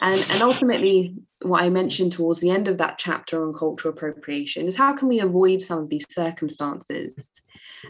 [0.00, 4.66] And and ultimately what i mentioned towards the end of that chapter on cultural appropriation
[4.66, 7.14] is how can we avoid some of these circumstances?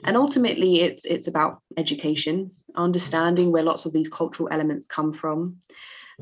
[0.04, 5.56] And ultimately it's it's about education understanding where lots of these cultural elements come from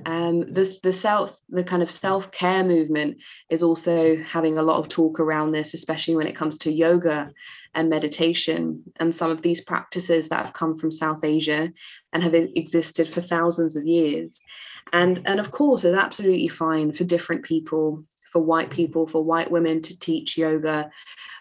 [0.04, 3.16] um, this the self the kind of self care movement
[3.48, 7.30] is also having a lot of talk around this, especially when it comes to yoga
[7.74, 11.72] and meditation and some of these practices that have come from South Asia
[12.12, 14.38] and have existed for thousands of years.
[14.92, 19.50] And and of course, it's absolutely fine for different people, for white people, for white
[19.50, 20.90] women to teach yoga.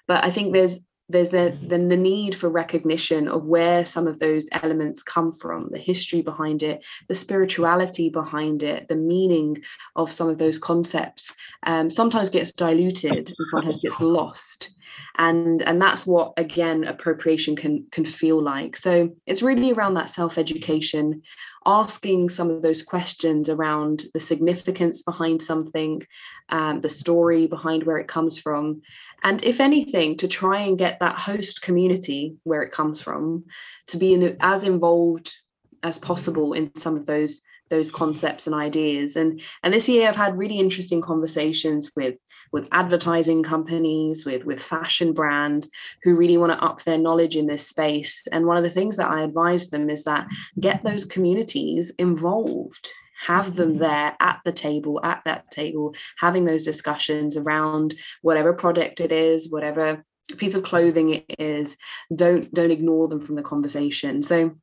[0.08, 4.20] But I think there's there's then the, the need for recognition of where some of
[4.20, 9.58] those elements come from the history behind it the spirituality behind it the meaning
[9.96, 14.75] of some of those concepts um, sometimes gets diluted and sometimes gets lost
[15.18, 18.78] and and that's what again appropriation can can feel like.
[18.78, 21.22] So it's really around that self education
[21.66, 26.06] asking some of those questions around the significance behind something
[26.50, 28.82] um, the story behind where it comes from.
[29.24, 33.46] And if anything to try and get that host community where it comes from
[33.88, 35.34] to be in, as involved
[35.82, 39.16] as possible in some of those those concepts and ideas.
[39.16, 42.16] And and this year i've had really interesting conversations with
[42.52, 45.70] with advertising companies with with fashion brands
[46.04, 48.24] who really want to up their knowledge in this space.
[48.32, 50.28] And one of the things that i advise them is that
[50.60, 52.92] get those communities involved.
[53.20, 53.80] Have them mm-hmm.
[53.80, 59.50] there at the table at that table having those discussions around whatever product it is
[59.50, 60.04] whatever
[60.38, 61.78] piece of clothing it is.
[62.14, 64.24] Don't don't ignore them from the conversation.
[64.24, 64.56] So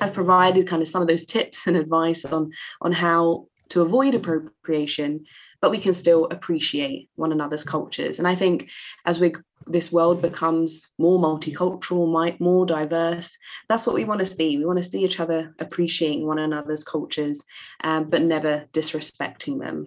[0.00, 2.50] i've provided kind of some of those tips and advice on
[2.80, 5.24] on how to avoid appropriation
[5.62, 8.18] but we can still appreciate one another's cultures.
[8.18, 8.68] And I think
[9.06, 9.32] as we
[9.68, 14.58] this world becomes more multicultural, more diverse, that's what we want to see.
[14.58, 17.40] We want to see each other appreciating one another's cultures,
[17.84, 19.86] um, but never disrespecting them.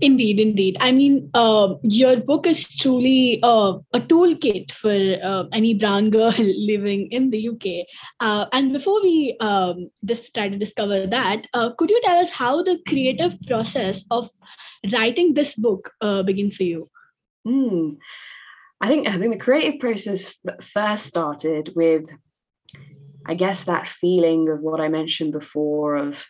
[0.00, 0.76] Indeed, indeed.
[0.80, 6.30] I mean, uh, your book is truly uh, a toolkit for uh, any brown girl
[6.38, 7.86] living in the UK.
[8.20, 12.30] Uh, and before we um, just try to discover that, uh, could you tell us
[12.30, 14.30] how the creative process of
[14.92, 16.88] writing this book uh, began for you?
[17.44, 17.94] Hmm.
[18.80, 22.08] I think I think the creative process first started with,
[23.26, 26.24] I guess, that feeling of what I mentioned before of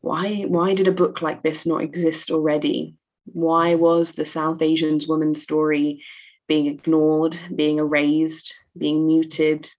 [0.00, 2.96] why why did a book like this not exist already
[3.32, 6.02] why was the South Asians woman's story
[6.48, 9.70] being ignored, being erased, being muted?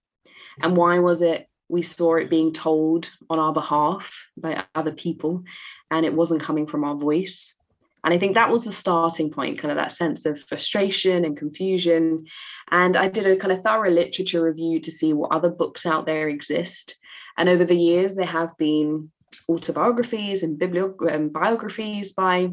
[0.61, 5.43] And why was it we saw it being told on our behalf by other people
[5.89, 7.55] and it wasn't coming from our voice?
[8.03, 11.37] And I think that was the starting point, kind of that sense of frustration and
[11.37, 12.25] confusion.
[12.71, 16.05] And I did a kind of thorough literature review to see what other books out
[16.05, 16.95] there exist.
[17.37, 19.11] And over the years, there have been
[19.47, 22.49] autobiographies and bibliographies um, biographies by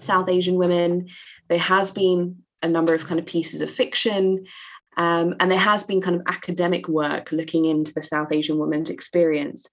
[0.00, 1.08] South Asian women.
[1.48, 4.46] There has been a number of kind of pieces of fiction.
[4.96, 8.90] Um, and there has been kind of academic work looking into the South Asian woman's
[8.90, 9.64] experience.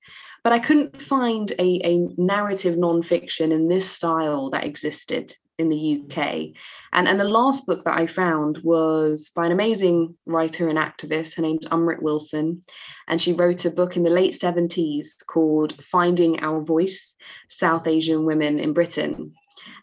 [0.44, 6.04] But I couldn't find a, a narrative nonfiction in this style that existed in the
[6.04, 6.54] UK.
[6.94, 11.36] And, and the last book that I found was by an amazing writer and activist.
[11.36, 12.62] Her name's Amrit Wilson.
[13.08, 17.16] And she wrote a book in the late 70s called Finding Our Voice
[17.48, 19.34] South Asian Women in Britain.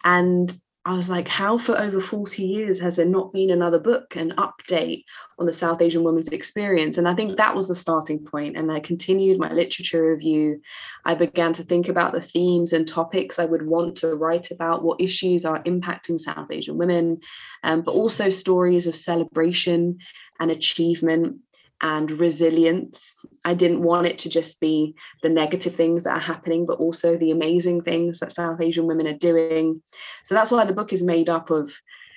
[0.04, 0.52] And
[0.84, 4.34] I was like, how for over 40 years has there not been another book, an
[4.36, 5.04] update
[5.38, 6.98] on the South Asian woman's experience?
[6.98, 8.56] And I think that was the starting point.
[8.56, 10.60] And I continued my literature review.
[11.04, 14.82] I began to think about the themes and topics I would want to write about,
[14.82, 17.20] what issues are impacting South Asian women,
[17.62, 19.98] um, but also stories of celebration
[20.40, 21.36] and achievement
[21.82, 23.12] and resilience.
[23.44, 27.16] I didn't want it to just be the negative things that are happening, but also
[27.16, 29.82] the amazing things that South Asian women are doing.
[30.24, 31.72] So that's why the book is made up of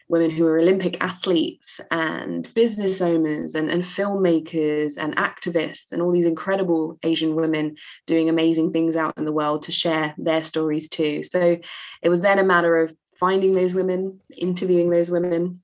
[0.08, 6.12] women who are Olympic athletes and business owners and, and filmmakers and activists and all
[6.12, 7.76] these incredible Asian women
[8.06, 11.24] doing amazing things out in the world to share their stories too.
[11.24, 11.58] So
[12.04, 15.64] it was then a matter of finding those women, interviewing those women,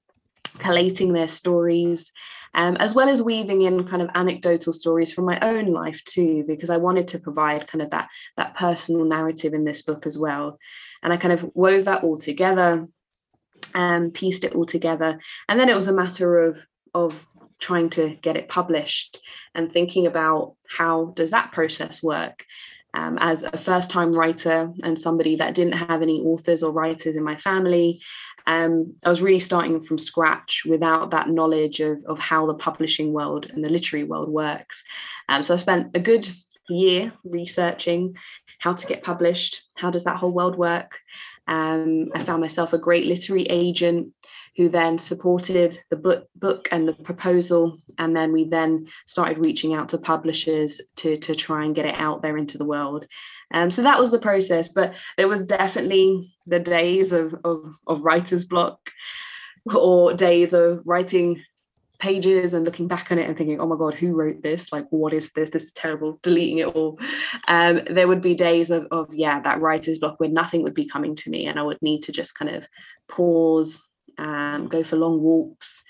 [0.57, 2.11] collating their stories
[2.53, 6.43] um, as well as weaving in kind of anecdotal stories from my own life too,
[6.47, 10.17] because I wanted to provide kind of that that personal narrative in this book as
[10.17, 10.57] well.
[11.03, 12.87] And I kind of wove that all together
[13.73, 15.19] and um, pieced it all together.
[15.47, 16.59] And then it was a matter of
[16.93, 17.25] of
[17.59, 19.19] trying to get it published
[19.55, 22.43] and thinking about how does that process work
[22.93, 27.15] um, as a first time writer and somebody that didn't have any authors or writers
[27.15, 28.01] in my family
[28.47, 33.13] um, I was really starting from scratch without that knowledge of, of how the publishing
[33.13, 34.83] world and the literary world works.
[35.29, 36.29] Um, so I spent a good
[36.69, 38.15] year researching
[38.59, 40.99] how to get published, how does that whole world work.
[41.47, 44.13] Um, I found myself a great literary agent
[44.57, 47.77] who then supported the book, book and the proposal.
[47.97, 51.95] And then we then started reaching out to publishers to, to try and get it
[51.95, 53.05] out there into the world.
[53.53, 58.01] Um, so that was the process, but it was definitely the days of, of, of
[58.01, 58.91] writer's block
[59.73, 61.41] or days of writing
[61.99, 64.73] pages and looking back on it and thinking, oh my God, who wrote this?
[64.73, 65.51] Like, what is this?
[65.51, 66.99] This is terrible, deleting it all.
[67.47, 70.89] Um, there would be days of, of, yeah, that writer's block where nothing would be
[70.89, 72.67] coming to me and I would need to just kind of
[73.07, 73.87] pause,
[74.17, 75.83] um, go for long walks,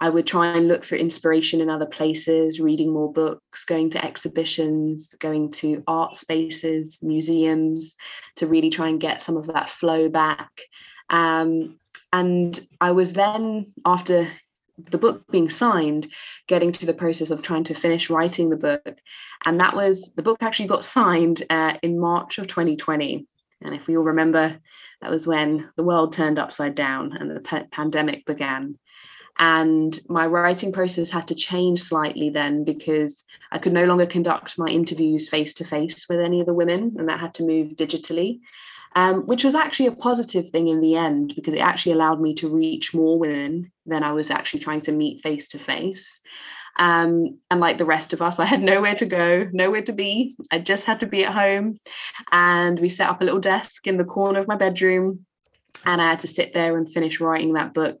[0.00, 4.04] I would try and look for inspiration in other places, reading more books, going to
[4.04, 7.94] exhibitions, going to art spaces, museums,
[8.36, 10.50] to really try and get some of that flow back.
[11.08, 11.78] Um,
[12.12, 14.28] and I was then, after
[14.78, 16.08] the book being signed,
[16.46, 19.00] getting to the process of trying to finish writing the book.
[19.46, 23.26] And that was the book actually got signed uh, in March of 2020.
[23.62, 24.58] And if we all remember,
[25.00, 28.78] that was when the world turned upside down and the p- pandemic began.
[29.38, 34.58] And my writing process had to change slightly then because I could no longer conduct
[34.58, 37.76] my interviews face to face with any of the women, and that had to move
[37.76, 38.40] digitally,
[38.94, 42.34] um, which was actually a positive thing in the end because it actually allowed me
[42.34, 46.20] to reach more women than I was actually trying to meet face to face.
[46.78, 50.36] Um, and like the rest of us, I had nowhere to go, nowhere to be.
[50.50, 51.78] I just had to be at home.
[52.32, 55.26] And we set up a little desk in the corner of my bedroom
[55.86, 57.98] and I had to sit there and finish writing that book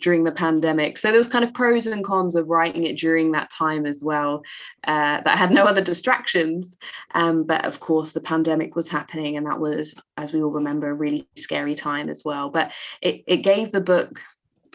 [0.00, 0.96] during the pandemic.
[0.96, 4.02] So there was kind of pros and cons of writing it during that time as
[4.02, 4.42] well.
[4.86, 6.72] Uh, that had no other distractions,
[7.14, 10.90] um, but of course the pandemic was happening, and that was, as we all remember,
[10.90, 12.50] a really scary time as well.
[12.50, 14.20] But it it gave the book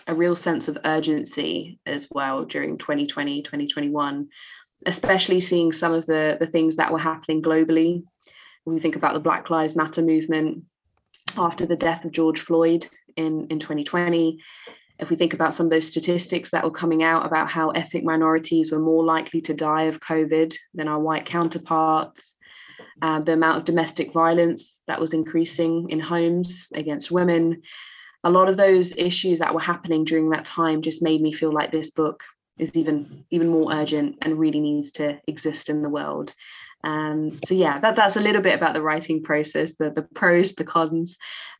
[0.09, 4.27] a real sense of urgency as well during 2020, 2021,
[4.85, 8.03] especially seeing some of the the things that were happening globally.
[8.63, 10.63] When we think about the Black Lives Matter movement,
[11.37, 14.39] after the death of George Floyd in, in 2020.
[14.99, 18.03] If we think about some of those statistics that were coming out about how ethnic
[18.03, 22.35] minorities were more likely to die of COVID than our white counterparts,
[23.01, 27.61] uh, the amount of domestic violence that was increasing in homes against women,
[28.23, 31.53] a lot of those issues that were happening during that time just made me feel
[31.53, 32.23] like this book
[32.59, 36.33] is even even more urgent and really needs to exist in the world
[36.83, 40.53] um, so yeah, that, that's a little bit about the writing process, the, the pros,
[40.53, 41.17] the cons,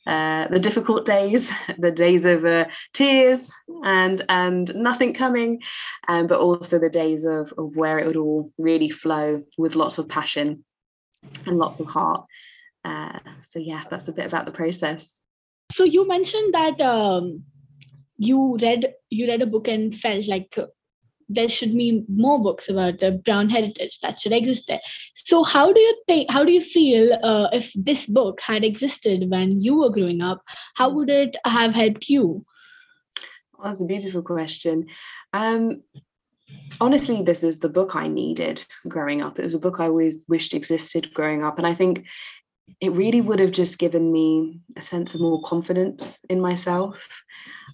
[0.07, 3.51] uh, the difficult days, the days of uh, tears
[3.84, 5.60] and and nothing coming,
[6.07, 9.97] um, but also the days of, of where it would all really flow with lots
[9.97, 10.64] of passion
[11.45, 12.26] and lots of heart.
[12.86, 15.16] Uh, so yeah, that's a bit about the process.
[15.80, 17.42] So you mentioned that um,
[18.18, 20.58] you read you read a book and felt like
[21.30, 24.82] there should be more books about the brown heritage that should exist there.
[25.16, 29.30] So how do you think how do you feel uh, if this book had existed
[29.30, 30.44] when you were growing up
[30.76, 32.46] how would it have helped you?
[33.64, 34.88] That's a beautiful question.
[35.32, 35.84] Um,
[36.82, 39.40] honestly this is the book i needed growing up.
[39.40, 41.58] It was a book i always wished existed growing up.
[41.58, 42.06] And i think
[42.82, 47.24] it really would have just given me a sense of more confidence in myself.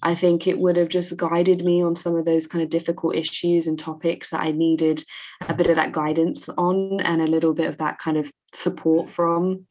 [0.02, 3.16] I think it would have just guided me on some of those kind of difficult
[3.16, 5.02] issues and topics that I needed
[5.48, 9.08] a bit of that guidance on and a little bit of that kind of support
[9.08, 9.66] from.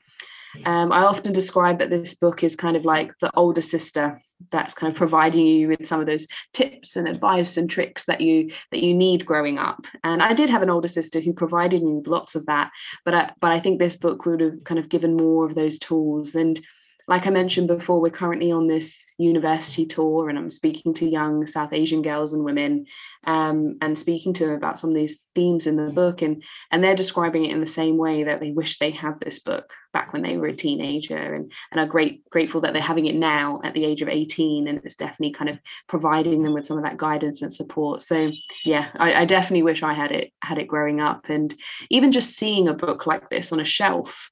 [0.66, 4.22] Um, I often describe that this book is kind of like the older sister
[4.52, 8.22] that's kind of providing you with some of those tips and advice and tricks that
[8.22, 9.86] you that you need growing up.
[10.04, 12.72] And I did have an older sister who provided me with lots of that,
[13.04, 15.80] but I, but I think this book would have kind of given more of those
[15.80, 16.60] tools and
[17.08, 21.46] like I mentioned before, we're currently on this university tour, and I'm speaking to young
[21.46, 22.86] South Asian girls and women,
[23.26, 26.84] um, and speaking to them about some of these themes in the book, and and
[26.84, 30.14] they're describing it in the same way that they wish they had this book back
[30.14, 33.62] when they were a teenager, and and are great grateful that they're having it now
[33.64, 36.84] at the age of 18, and it's definitely kind of providing them with some of
[36.84, 38.02] that guidance and support.
[38.02, 38.32] So
[38.64, 41.54] yeah, I, I definitely wish I had it had it growing up, and
[41.92, 44.32] even just seeing a book like this on a shelf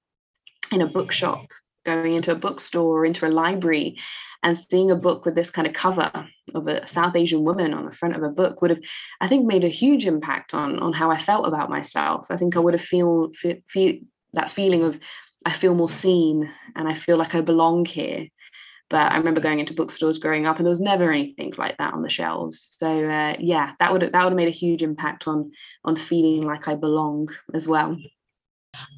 [0.72, 1.46] in a bookshop
[1.86, 3.98] going into a bookstore or into a library
[4.44, 6.12] and seeing a book with this kind of cover
[6.54, 8.82] of a South Asian woman on the front of a book would have,
[9.22, 12.28] I think, made a huge impact on on how I felt about myself.
[12.30, 13.32] I think I would have feel,
[13.68, 14.00] feel,
[14.34, 15.00] that feeling of
[15.46, 18.28] I feel more seen and I feel like I belong here.
[18.90, 21.94] But I remember going into bookstores growing up, and there was never anything like that
[21.94, 22.76] on the shelves.
[22.80, 25.52] So uh, yeah, that would that would have made a huge impact on
[25.84, 27.98] on feeling like I belong as well.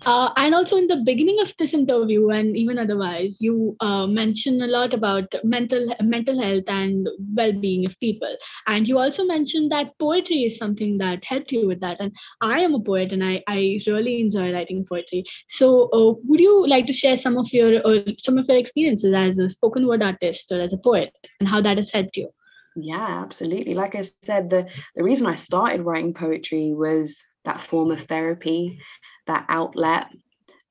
[0.06, 4.62] Uh, and also in the beginning of this interview and even otherwise, you uh, mentioned
[4.62, 8.36] a lot about mental mental health and well-being of people.
[8.68, 11.98] And you also mentioned that poetry is something that helped you with that.
[12.00, 15.24] And I am a poet, and I, I really enjoy writing poetry.
[15.48, 19.14] So, uh, would you like to share some of your uh, some of your experiences
[19.14, 22.30] as a spoken word artist or as a poet, and how that has helped you?
[22.76, 23.74] Yeah, absolutely.
[23.74, 28.80] Like I said, the the reason I started writing poetry was that form of therapy
[29.28, 30.08] that outlet.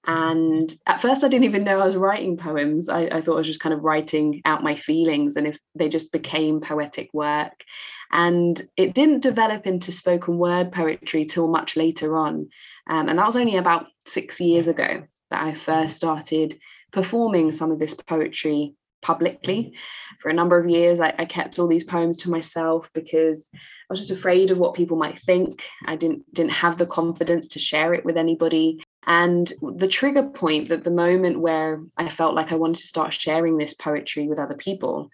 [0.07, 2.89] And at first, I didn't even know I was writing poems.
[2.89, 5.89] I, I, thought I was just kind of writing out my feelings and if they
[5.89, 7.65] just became poetic work.
[8.13, 12.49] And it didn't develop into spoken word poetry till much later on.
[12.89, 16.59] Um, and that was only about six years ago that I first started
[16.93, 19.75] performing some of this poetry publicly.
[20.21, 23.51] For a number of years, I, I kept all these poems to myself because
[23.91, 25.65] was just afraid of what people might think.
[25.87, 28.83] I didn't didn't have the confidence to share it with anybody.
[29.07, 33.13] And the trigger point, that the moment where I felt like I wanted to start
[33.13, 35.11] sharing this poetry with other people,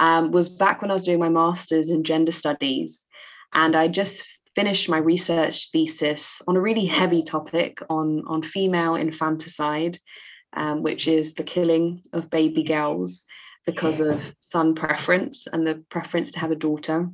[0.00, 3.06] um, was back when I was doing my master's in gender studies,
[3.52, 8.94] and I just finished my research thesis on a really heavy topic on on female
[8.94, 9.98] infanticide,
[10.54, 13.24] um, which is the killing of baby girls
[13.66, 17.08] because of son preference and the preference to have a daughter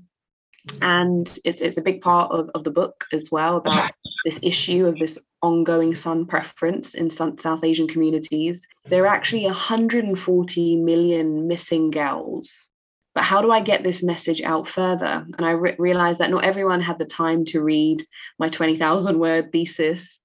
[0.83, 3.91] and it's it's a big part of, of the book as well about
[4.25, 8.61] this issue of this ongoing son preference in South Asian communities.
[8.87, 12.69] There are actually 140 million missing girls.
[13.15, 15.27] But how do I get this message out further?
[15.37, 18.07] And I re- realized that not everyone had the time to read
[18.39, 20.21] my 20,000 word thesis.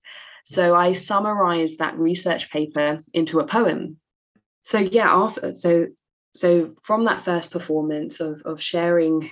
[0.45, 3.97] So I summarized that research paper into a poem.
[4.61, 5.87] So yeah, after so
[6.35, 9.29] so from that first performance of of sharing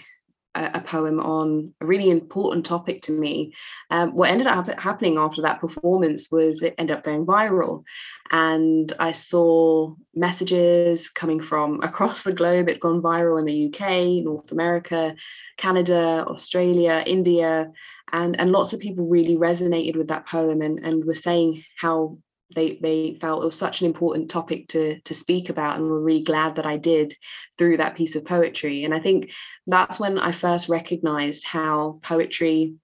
[0.55, 3.53] a, poem on a really important topic to me.
[3.89, 7.83] Um, what ended up happening after that performance was it ended up going viral.
[8.31, 12.69] And I saw messages coming from across the globe.
[12.69, 15.15] It'd gone viral in the UK, North America,
[15.57, 17.71] Canada, Australia, India.
[18.11, 22.17] And, and lots of people really resonated with that poem and, and were saying how
[22.53, 26.01] they they felt it was such an important topic to to speak about and were
[26.01, 27.15] really glad that I did
[27.57, 28.83] through that piece of poetry.
[28.83, 29.31] And I think
[29.67, 32.75] that's when I first recognized how poetry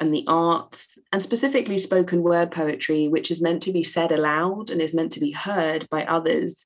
[0.00, 4.70] and the arts and specifically spoken word poetry which is meant to be said aloud
[4.70, 6.64] and is meant to be heard by others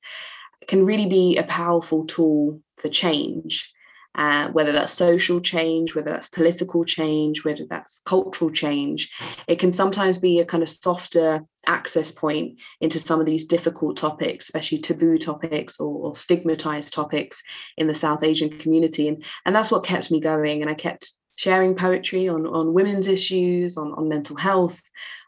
[0.67, 3.74] can really be a powerful tool for change
[4.15, 9.11] uh, whether that's social change, whether that's political change, whether that's cultural change.
[9.47, 13.97] It can sometimes be a kind of softer access point into some of these difficult
[13.97, 17.41] topics, especially taboo topics or, or stigmatized topics
[17.77, 19.07] in the South Asian community.
[19.07, 20.61] And, and that's what kept me going.
[20.61, 24.81] And I kept sharing poetry on, on women's issues, on, on mental health,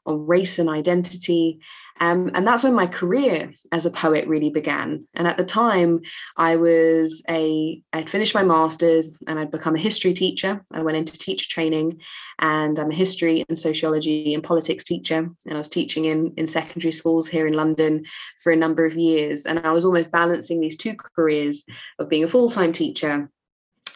[0.06, 1.60] on race and identity.
[2.00, 5.08] Um, and that's when my career as a poet really began.
[5.14, 6.02] And at the time,
[6.36, 10.64] I was a, I'd finished my master's and I'd become a history teacher.
[10.72, 12.00] I went into teacher training
[12.40, 15.30] and I'm a history and sociology and politics teacher.
[15.46, 18.06] And I was teaching in, in secondary schools here in London
[18.42, 19.46] for a number of years.
[19.46, 21.66] And I was almost balancing these two careers
[22.00, 23.30] of being a full time teacher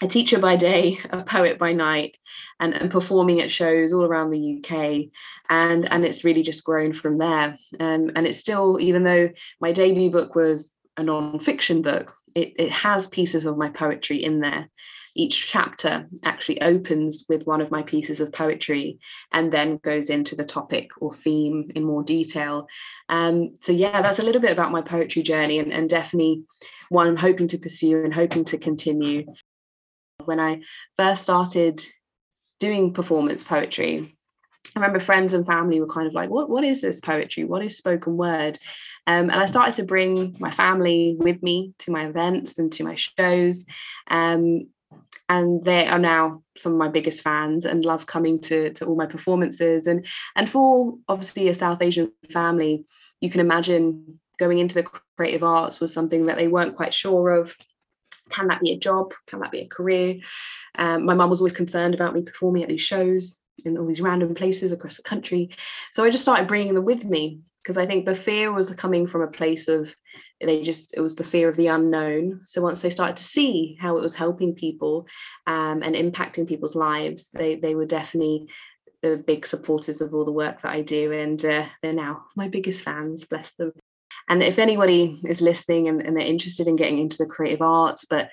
[0.02, 2.18] a teacher by day, a poet by night,
[2.60, 5.12] and, and performing at shows all around the UK.
[5.50, 7.58] And, and it's really just grown from there.
[7.80, 9.30] Um, and it's still, even though
[9.60, 14.40] my debut book was a non-fiction book, it, it has pieces of my poetry in
[14.40, 14.70] there.
[15.14, 18.98] Each chapter actually opens with one of my pieces of poetry
[19.34, 22.68] and then goes into the topic or theme in more detail.
[23.10, 26.44] Um, so yeah, that's a little bit about my poetry journey and, and definitely
[26.88, 29.26] one I'm hoping to pursue and hoping to continue.
[30.28, 30.62] When I
[30.98, 31.82] first started
[32.60, 34.18] doing performance poetry,
[34.76, 37.44] I remember friends and family were kind of like, what, what is this poetry?
[37.44, 38.58] What is spoken word?
[39.08, 42.84] Um, and I started to bring my family with me to my events and to
[42.84, 43.66] my shows.
[44.10, 44.68] Um,
[45.28, 48.96] and they are now some of my biggest fans and love coming to, to all
[48.96, 49.88] my performances.
[49.88, 50.06] And,
[50.36, 52.86] and for obviously a South Asian family,
[53.22, 57.30] you can imagine going into the creative arts was something that they weren't quite sure
[57.30, 57.56] of
[58.32, 59.14] can that be a job?
[59.28, 60.20] Can that be a career?
[60.78, 64.02] Um, my mum was always concerned about me performing at these shows in all these
[64.02, 65.52] random places across the country.
[65.92, 69.06] So I just started bringing them with me because I think the fear was coming
[69.06, 69.96] from a place of
[70.40, 72.42] they just it was the fear of the unknown.
[72.46, 75.06] So once they started to see how it was helping people
[75.46, 78.48] um, and impacting people's lives, they they were definitely
[79.02, 82.48] the big supporters of all the work that I do, and uh, they're now my
[82.48, 83.26] biggest fans.
[83.26, 83.74] Bless them.
[84.30, 88.06] And if anybody is listening and, and they're interested in getting into the creative arts,
[88.06, 88.30] but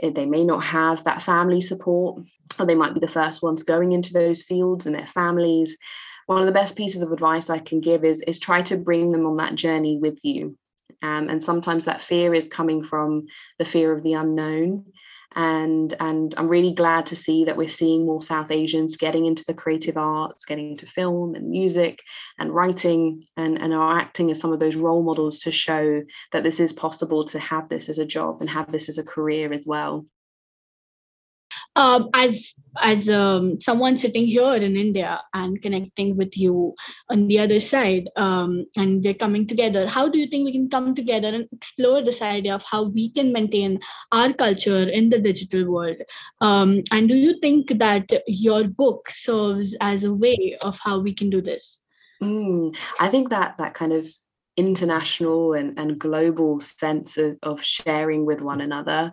[0.00, 2.22] they may not have that family support,
[2.58, 5.76] or they might be the first ones going into those fields and their families.
[6.26, 9.10] One of the best pieces of advice I can give is, is try to bring
[9.10, 10.56] them on that journey with you.
[11.02, 13.26] Um, and sometimes that fear is coming from
[13.58, 14.86] the fear of the unknown
[15.36, 19.44] and and I'm really glad to see that we're seeing more South Asians getting into
[19.46, 22.02] the creative arts, getting into film and music
[22.38, 26.42] and writing, and and are acting as some of those role models to show that
[26.42, 29.52] this is possible to have this as a job and have this as a career
[29.52, 30.06] as well
[31.76, 32.52] um, as
[32.82, 36.74] as um, someone sitting here in India and connecting with you
[37.08, 40.68] on the other side, um, and we're coming together, how do you think we can
[40.68, 43.78] come together and explore this idea of how we can maintain
[44.10, 45.98] our culture in the digital world?
[46.40, 51.14] Um, and do you think that your book serves as a way of how we
[51.14, 51.78] can do this?
[52.22, 54.06] Mm, I think that that kind of
[54.56, 59.12] international and, and global sense of, of sharing with one another,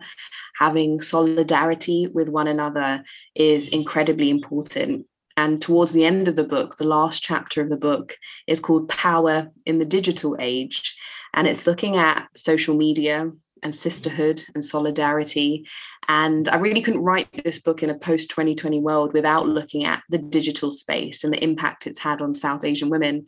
[0.57, 3.03] having solidarity with one another
[3.35, 5.05] is incredibly important.
[5.37, 8.17] And towards the end of the book, the last chapter of the book
[8.47, 10.95] is called Power in the Digital Age.
[11.33, 13.31] And it's looking at social media
[13.63, 15.65] and sisterhood and solidarity.
[16.07, 20.03] And I really couldn't write this book in a post 2020 world without looking at
[20.09, 23.25] the digital space and the impact it's had on South Asian women.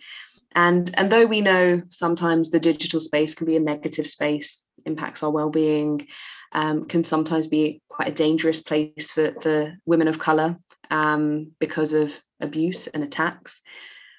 [0.55, 5.23] And, and though we know sometimes the digital space can be a negative space, impacts
[5.23, 6.07] our well-being,
[6.51, 10.57] um, can sometimes be quite a dangerous place for, for women of colour
[10.91, 13.61] um, because of abuse and attacks.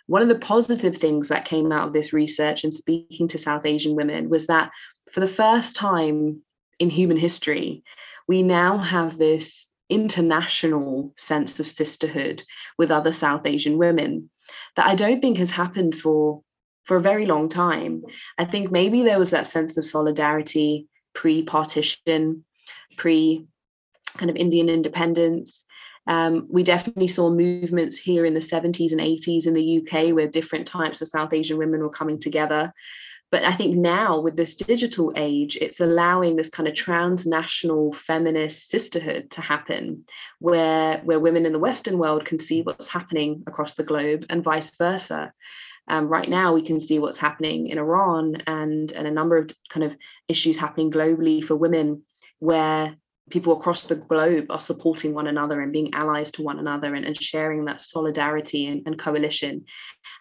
[0.06, 3.64] One of the positive things that came out of this research and speaking to South
[3.64, 4.70] Asian women was that
[5.12, 6.42] for the first time
[6.78, 7.84] in human history,
[8.26, 12.42] we now have this international sense of sisterhood
[12.78, 14.30] with other South Asian women
[14.76, 16.42] that I don't think has happened for
[16.84, 18.02] for a very long time.
[18.38, 22.44] I think maybe there was that sense of solidarity pre-partition,
[22.96, 23.46] pre
[24.16, 25.64] kind of Indian independence.
[26.06, 30.28] Um, we definitely saw movements here in the 70s and 80s in the UK where
[30.28, 32.72] different types of South Asian women were coming together.
[33.34, 38.70] But I think now with this digital age, it's allowing this kind of transnational feminist
[38.70, 40.04] sisterhood to happen,
[40.38, 44.44] where, where women in the Western world can see what's happening across the globe and
[44.44, 45.32] vice versa.
[45.88, 49.50] Um, right now, we can see what's happening in Iran and, and a number of
[49.68, 49.96] kind of
[50.28, 52.02] issues happening globally for women,
[52.38, 52.94] where
[53.30, 57.06] people across the globe are supporting one another and being allies to one another and,
[57.06, 59.64] and sharing that solidarity and, and coalition.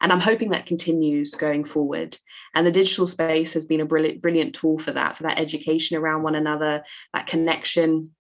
[0.02, 2.18] And I'm hoping that continues going forward.
[2.56, 5.98] And the digital space has been a brilliant, brilliant tool for that, for that education
[5.98, 6.84] around one another,
[7.14, 8.12] that connection,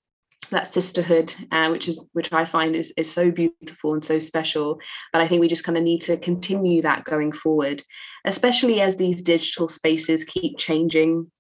[0.49, 4.79] that sisterhood, uh, which is which I find is is so beautiful and so special.
[5.11, 7.83] But I think we just kind of need to continue that going forward,
[8.25, 11.31] especially as these digital spaces keep changing.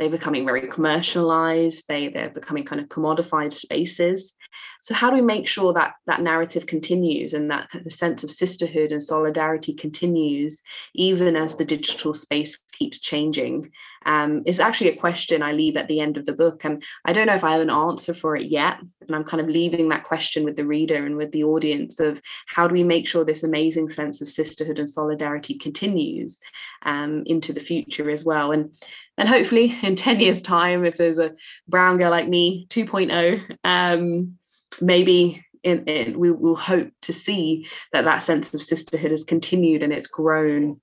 [0.00, 1.84] They're becoming very commercialized.
[1.86, 4.34] They they're becoming kind of commodified spaces.
[4.82, 8.24] So how do we make sure that that narrative continues and that kind of sense
[8.24, 10.62] of sisterhood and solidarity continues
[10.94, 13.70] even as the digital space keeps changing
[14.06, 16.64] um, it's actually a question I leave at the end of the book.
[16.64, 18.78] And I don't know if I have an answer for it yet.
[19.06, 22.20] And I'm kind of leaving that question with the reader and with the audience of
[22.46, 26.40] how do we make sure this amazing sense of sisterhood and solidarity continues
[26.82, 28.52] um, into the future as well.
[28.52, 28.70] And
[29.18, 31.32] and hopefully in 10 years' time, if there's a
[31.68, 34.38] brown girl like me 2.0, um,
[34.80, 39.82] maybe in, in, we will hope to see that that sense of sisterhood has continued
[39.82, 40.80] and it's grown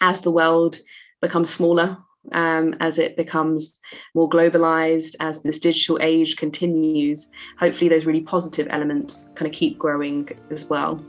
[0.00, 0.78] as the world
[1.20, 1.96] becomes smaller
[2.32, 3.80] um, as it becomes
[4.14, 9.78] more globalized, as this digital age continues, hopefully those really positive elements kind of keep
[9.78, 11.02] growing as well.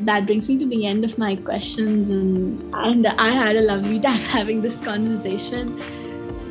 [0.00, 4.00] That brings me to the end of my questions, and, and I had a lovely
[4.00, 5.80] time having this conversation.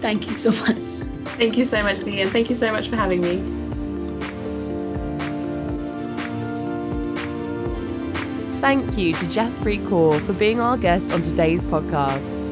[0.01, 0.88] Thank you so much.
[1.25, 2.29] Thank you so much, Leah.
[2.29, 3.59] Thank you so much for having me.
[8.59, 12.43] Thank you to Jaspreet Kaur for being our guest on today's podcast.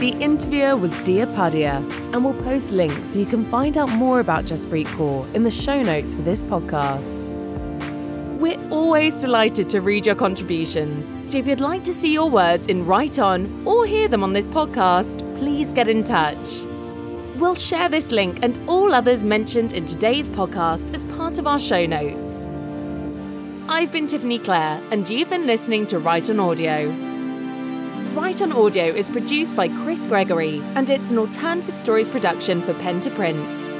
[0.00, 1.76] The interviewer was Dia Padia,
[2.12, 5.50] and we'll post links so you can find out more about Jaspreet Kaur in the
[5.50, 7.22] show notes for this podcast.
[8.38, 12.68] We're always delighted to read your contributions, so if you'd like to see your words
[12.68, 16.64] in Write On or hear them on this podcast, please get in touch.
[17.38, 21.58] We'll share this link and all others mentioned in today's podcast as part of our
[21.58, 22.50] show notes.
[23.68, 26.88] I've been Tiffany Clare, and you've been listening to Write on Audio.
[28.14, 32.72] Write on Audio is produced by Chris Gregory, and it's an alternative stories production for
[32.74, 33.75] Pen to Print.